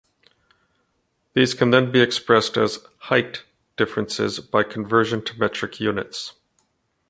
These 1.35 1.53
can 1.53 1.69
then 1.69 1.91
be 1.91 2.01
expressed 2.01 2.57
as 2.57 2.83
"height" 3.01 3.43
differences 3.77 4.39
by 4.39 4.63
conversion 4.63 5.23
to 5.25 5.37
metric 5.39 5.79
units. 5.79 6.33